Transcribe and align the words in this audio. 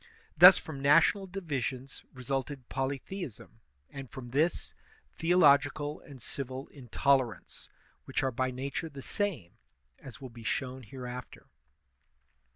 Thus 0.35 0.57
from 0.57 0.79
national 0.81 1.27
divisions 1.27 2.03
resulted 2.11 2.69
polytheism, 2.69 3.59
and, 3.91 4.09
from 4.09 4.31
this, 4.31 4.73
theological 5.13 5.99
and 5.99 6.19
civil 6.19 6.67
intolerance, 6.69 7.69
which 8.05 8.23
are 8.23 8.31
by 8.31 8.49
nature 8.49 8.89
the 8.89 9.03
same, 9.03 9.59
as 9.99 10.19
will 10.19 10.31
be 10.31 10.43
shown 10.43 10.81
hereafter. 10.81 11.45